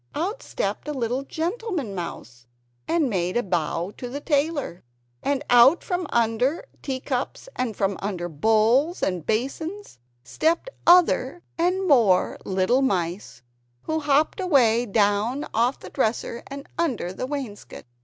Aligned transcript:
Out 0.15 0.41
stepped 0.41 0.87
a 0.87 0.93
little 0.95 1.21
gentleman 1.21 1.93
mouse, 1.93 2.47
and 2.87 3.07
made 3.07 3.37
a 3.37 3.43
bow 3.43 3.91
to 3.97 4.09
the 4.09 4.19
tailor! 4.19 4.83
And 5.21 5.43
out 5.47 5.83
from 5.83 6.07
under 6.09 6.65
tea 6.81 6.99
cups 6.99 7.47
and 7.55 7.77
from 7.77 7.97
under 8.01 8.27
bowls 8.27 9.03
and 9.03 9.23
basins, 9.23 9.99
stepped 10.23 10.71
other 10.87 11.43
and 11.55 11.87
more 11.87 12.39
little 12.45 12.81
mice, 12.81 13.43
who 13.83 13.99
hopped 13.99 14.39
away 14.39 14.87
down 14.87 15.45
off 15.53 15.79
the 15.79 15.91
dresser 15.91 16.41
and 16.47 16.67
under 16.79 17.13
the 17.13 17.27
wainscot. 17.27 17.85